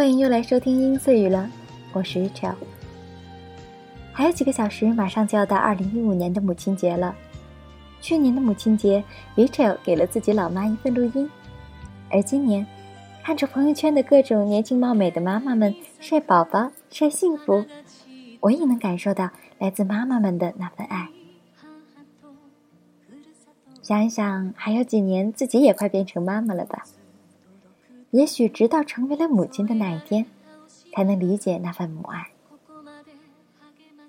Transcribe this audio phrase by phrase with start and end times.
[0.00, 1.46] 欢迎又来收听音碎语了，
[1.92, 2.54] 我是 Rachel。
[4.14, 7.14] 还有几个小时，马上就要到二零一五年的母亲节了。
[8.00, 9.04] 去年的母亲节
[9.36, 11.30] ，Rachel 给了自己老妈一份录音，
[12.08, 12.66] 而今年，
[13.22, 17.62] 看着朋友圈的各种年轻貌美的妈妈们晒宝宝、晒幸福，
[18.40, 21.08] 我也能感受到来自妈妈们的那份爱。
[23.82, 26.86] 想一想，还有几年，自己也快变成妈妈了吧？
[28.10, 30.26] 也许直到成为了母亲的那一天，
[30.92, 32.26] 才能理解那份母爱。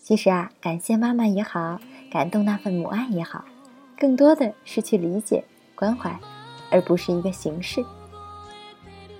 [0.00, 1.80] 其实啊，感谢妈妈也好，
[2.10, 3.44] 感动那份母爱也好，
[3.98, 5.42] 更多的是去理解、
[5.74, 6.16] 关怀，
[6.70, 7.84] 而不是一个形式。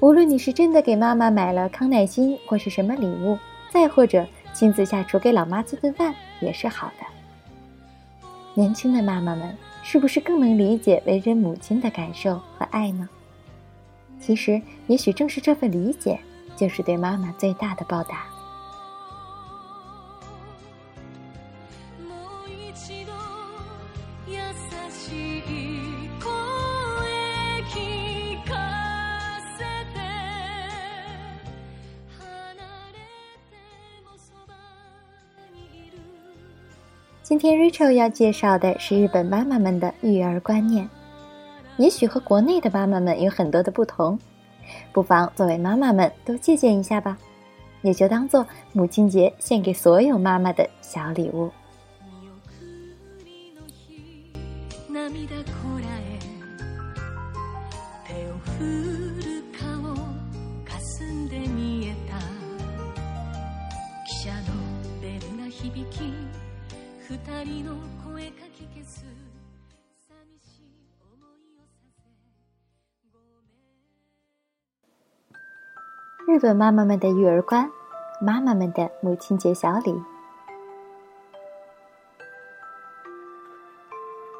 [0.00, 3.38] 无论你是真的给妈妈买了康乃馨或是什么礼物，
[3.70, 7.06] 再或者亲自下厨给老妈做顿饭，也是好的。
[8.54, 13.08] 年轻的妈妈们，是不是更能理解为人母亲的感受和爱呢？
[14.20, 16.18] 其实，也许正是这份理解，
[16.56, 18.24] 就是对妈妈最大的报答。
[37.22, 40.88] 今天 Rachel 要介绍的是日本妈妈们的育儿观念。
[41.76, 44.18] 也许和国内的妈妈们有很多的不同，
[44.92, 47.18] 不妨作为妈妈们都借鉴一下吧，
[47.82, 51.50] 也就当做母亲节献给所有妈妈的小礼物。
[76.26, 77.70] 日本妈妈们的育儿观，
[78.18, 79.94] 妈妈们的母亲节小礼。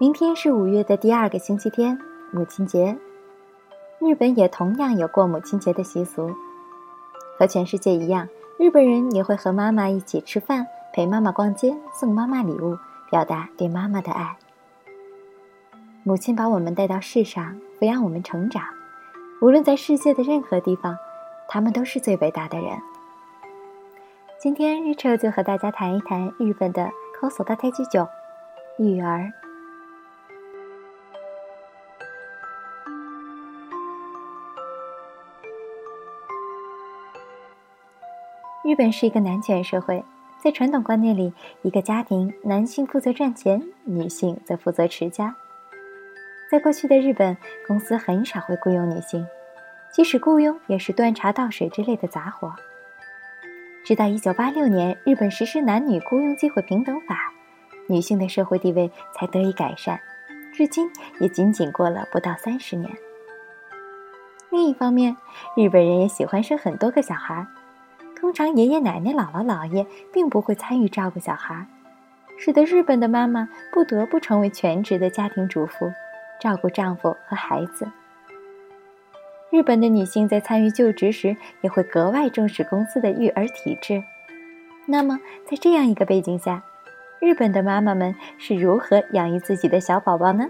[0.00, 1.98] 明天是五月的第二个星期天，
[2.32, 2.96] 母亲节。
[3.98, 6.34] 日本也同样有过母亲节的习俗，
[7.38, 8.26] 和全世界一样，
[8.58, 12.78] 日本人也会和妈妈一起吃饭，陪妈妈逛街，送妈妈礼物，
[13.10, 14.38] 表达对妈妈的爱。
[16.04, 18.64] 母亲把我们带到世上，抚养我们成长，
[19.42, 20.96] 无论在世界的任何地方。
[21.48, 22.78] 他们都是最伟大的人。
[24.38, 28.06] 今天，Rachel 就和大家谈一谈日本的 Koso 大太极酒
[28.78, 29.32] 育儿。
[38.62, 40.04] 日本是一个男权社会，
[40.42, 45.36] 在传统观念里，一个家庭男性负责赚钱，女性则负责持家。
[46.50, 47.36] 在过去的日本，
[47.66, 49.26] 公司很少会雇佣女性。
[49.96, 52.54] 即使雇佣，也是端茶倒水之类的杂活。
[53.82, 57.32] 直到1986年，日本实施男女雇佣机会平等法，
[57.88, 59.98] 女性的社会地位才得以改善。
[60.52, 62.94] 至今也仅仅过了不到三十年。
[64.50, 65.16] 另一方面，
[65.56, 67.46] 日本人也喜欢生很多个小孩，
[68.14, 71.66] 通常爷爷奶奶、姥姥姥爷并不会参与照顾小孩，
[72.36, 75.90] 使得日本的妈妈不得不成为全职的家庭主妇，
[76.38, 77.88] 照顾丈夫和孩子。
[79.50, 84.02] 日本的女性在参与就职时，也会格外重视公司的育儿体制。
[84.86, 85.18] 那么，
[85.48, 86.62] 在这样一个背景下，
[87.20, 90.46] 日本的妈妈们是如何养育自己的小宝宝呢？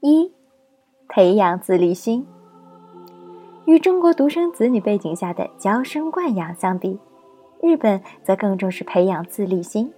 [0.00, 0.32] 一，
[1.08, 2.26] 培养自立心。
[3.66, 7.00] 与中国独生子女背景下的娇生惯养相比，
[7.60, 9.92] 日本则更重视培养自立心。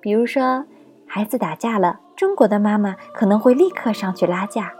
[0.00, 0.64] 比如说，
[1.06, 4.72] 孩子打架了，中国的妈妈可能会立刻上去拉架，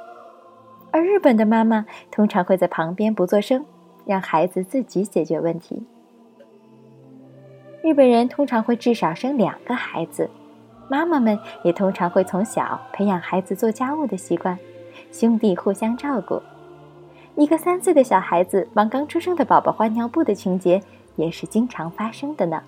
[0.90, 3.64] 而日本的妈妈通常会在旁边不作声，
[4.05, 5.87] 让孩子自己解决问题。
[7.81, 10.28] 日本人通常会至少生两个孩子，
[10.90, 14.58] 妈妈们也通常会从小培养孩子做家务的习惯，
[15.12, 16.43] 兄弟互相照顾。
[17.38, 20.83] 一个三岁的小孩子帮刚出生的宝宝换尿布的情节
[21.17, 22.62] 也是经常发生的呢。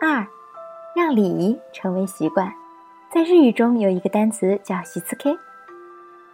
[0.00, 0.26] 二，
[0.94, 2.52] 让礼仪成为习惯。
[3.10, 5.38] 在日语中有一个单词叫“习次 K”，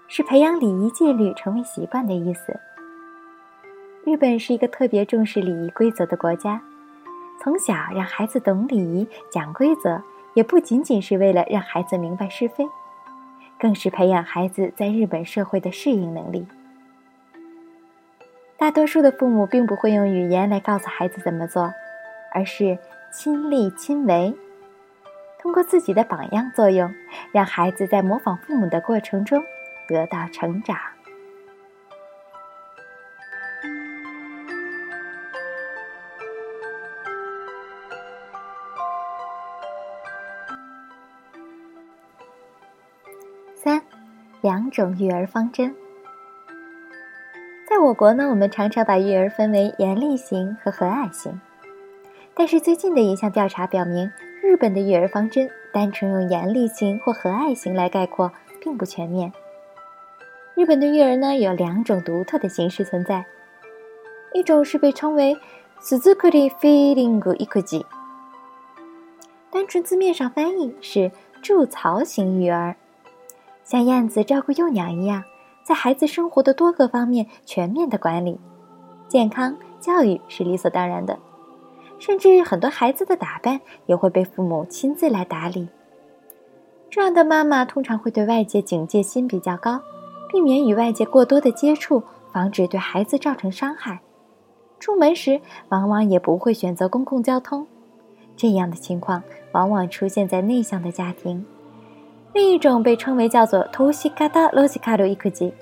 [0.08, 2.58] 是培养礼仪戒律成为习惯的意思。
[4.08, 6.62] 日本是一个特别重视礼仪规则的国家，
[7.42, 10.02] 从小让孩子懂礼仪、讲规则，
[10.32, 12.66] 也不仅仅是为了让孩子明白是非，
[13.60, 16.46] 更是培养孩子在日本社会的适应能力。
[18.56, 21.70] 大多数的父母并不会用语言来告诉孩子怎么做，
[22.32, 22.78] 而是
[23.12, 24.34] 亲力亲为。
[25.38, 26.94] 通过自己的榜样作用，
[27.30, 29.44] 让孩子在模仿父母的过程中
[29.86, 30.78] 得到成长。
[43.57, 43.81] 三，
[44.41, 45.75] 两种育儿方针。
[47.67, 51.39] 在我国呢，我们常常把育儿分为严厉型和和蔼型，
[52.35, 54.11] 但是最近的一项调查表明。
[54.41, 58.29] 日本的育儿方针，单纯用严厉型或和蔼型来概括，
[58.61, 59.31] 并不全面。
[60.53, 63.25] 日本的育儿呢，有两种独特的形式存在，
[64.33, 65.39] 一种是被称为“
[65.81, 67.85] スズクリフィーリング育児”，
[69.49, 71.09] 单纯字面上翻译是
[71.41, 72.75] 筑巢型育儿，
[73.68, 75.22] 像燕子照顾幼鸟一样，
[75.62, 78.40] 在孩子生活的多个方面全面的管理，
[79.08, 81.18] 健康教育是理所当然的。
[81.98, 85.68] 甚至很多孩子的打扮也会被父母亲自来打理。
[86.88, 89.82] 这样的妈妈通常会对外界警戒心比较高，
[90.32, 94.00] 避免与外界过多的接触，防止对孩子造成伤害。
[94.80, 97.66] 出门时往往也不会选择公共交通。
[98.34, 99.22] 这样的情况
[99.52, 101.44] 往往出现在内向的家庭。
[102.38, 105.52] 另一种被称为叫做“偷西卡达罗西卡鲁伊克吉”，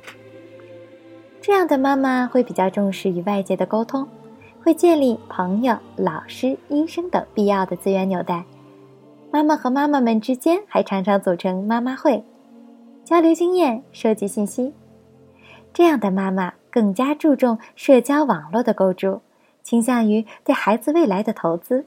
[1.40, 4.06] 这样的妈妈会比较重视与外界的沟通。
[4.62, 8.44] 会建立朋友、老师、医生等必要的资源纽带。
[9.30, 12.22] 妈妈和妈妈们之间还常常组成妈妈会，
[13.06, 14.74] 交流经验、收集信息。
[15.72, 19.22] 这样的妈妈更加注重社交网络的构筑，
[19.62, 21.86] 倾向于对孩子未来的投资。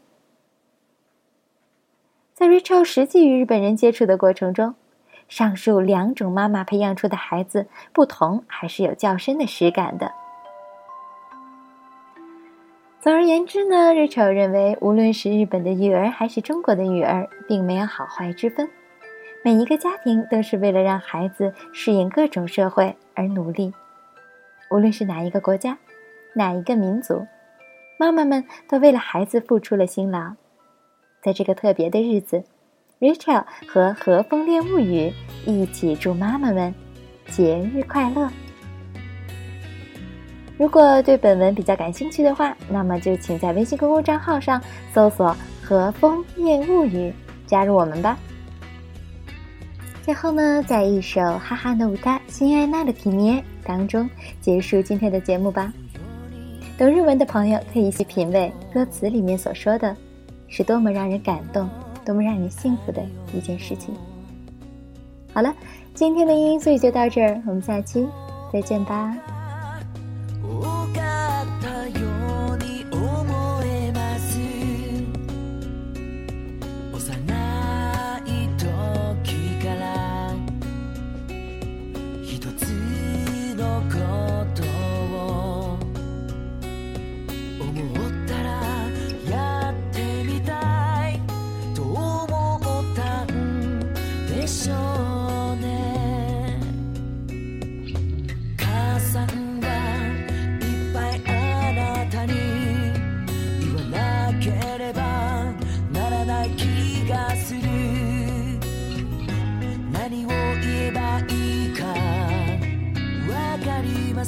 [2.33, 4.73] 在 Rachel 实际与日本人接触的过程中，
[5.29, 10.11] 上述两种妈妈培养出的孩子不同，还是有较深的实感的。
[12.99, 18.69] 总而言之呢瑞丑认为，无论是日本的育儿还是中国的育儿，并没有好坏之分。
[19.41, 23.73] 每一个家庭都是为了让孩子适应各种社会而努力。
[24.69, 25.77] 无论是哪一个国家，
[26.33, 27.25] 哪一个民族，
[27.97, 30.33] 妈妈们都为了孩子付出了辛劳。
[31.21, 32.43] 在这个特别的日子
[32.99, 35.13] ，Rachel 和和风恋物语
[35.45, 36.73] 一起祝妈妈们
[37.27, 38.29] 节日快乐。
[40.57, 44.61] 如果对本文比较感兴趣的话，那么就请在微信公共账号上
[44.93, 47.13] 搜索“和风恋物语”，
[47.47, 48.17] 加入我们吧。
[50.03, 54.09] 最后呢，在一首哈哈的舞台《心爱娜的体面》当中
[54.41, 55.71] 结束今天的节目吧。
[56.77, 59.95] 懂日文的朋友可以去品味歌词里面所说的，
[60.47, 61.69] 是多么让人感动、
[62.09, 63.93] 多么让人幸福的一件事情。
[65.31, 65.53] 好了，
[65.93, 68.07] 今天的音音碎语就到这儿，我们下期
[68.51, 69.15] 再见吧。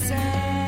[0.01, 0.60] myself.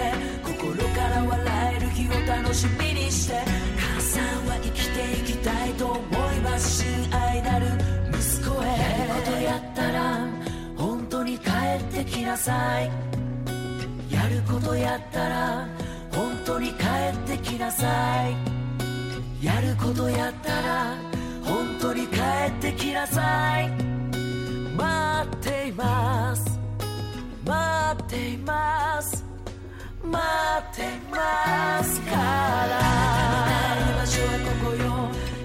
[0.00, 3.34] て心から笑える日を楽しみにして
[3.78, 6.84] 母さんは生きていきたいと思います。
[6.84, 7.66] 親愛なる
[8.10, 8.66] 息子へ。
[8.66, 10.26] やることやったら
[10.76, 12.90] 本当に帰ってきなさい。
[14.10, 15.68] やることやったら
[16.12, 17.86] 本当に帰ってきなさ
[18.28, 19.44] い。
[19.44, 20.96] やることやったら
[21.44, 23.79] 本当に帰ってきなさい。
[30.10, 30.20] 待
[30.58, 32.82] ってますから
[33.46, 34.84] 帰る場所はここよ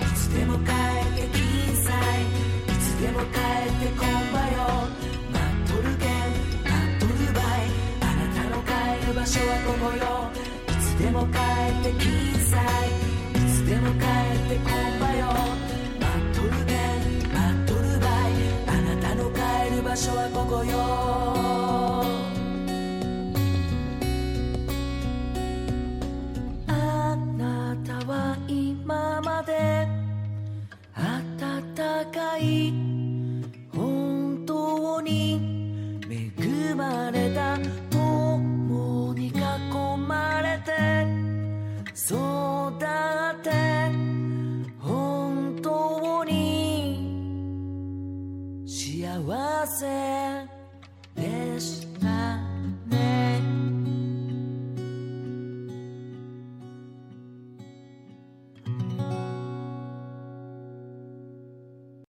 [0.01, 1.39] いつでも帰ってき
[1.71, 4.89] んさいいつでも帰ってこんばよ
[5.31, 6.09] 待っとるけん
[6.65, 7.69] 待っとるばい
[8.01, 10.33] あなたの帰る場所はここよ
[10.67, 12.89] いつでも帰ってきんさい
[13.37, 15.29] いつでも帰ってこんばよ
[16.01, 21.24] 待っとるけん待っとるばいあなたの帰る場所はここよ